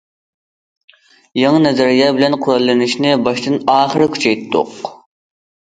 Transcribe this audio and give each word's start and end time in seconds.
يېڭى 1.39 1.59
نەزەرىيە 1.65 2.09
بىلەن 2.17 2.37
قوراللىنىشنى 2.47 3.13
باشتىن- 3.29 3.61
ئاخىر 3.77 4.09
كۈچەيتتۇق. 4.17 4.77